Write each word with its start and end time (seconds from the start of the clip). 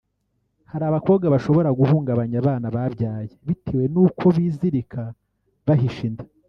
Hari 0.71 0.83
abakobwa 0.89 1.25
bashobora 1.33 1.69
guhungabanya 1.79 2.37
abana 2.41 2.67
babyaye 2.75 3.29
bitewe 3.47 3.83
n’uko 3.93 4.23
bizirika 4.35 5.01
bahisha 5.67 6.03
inda 6.09 6.23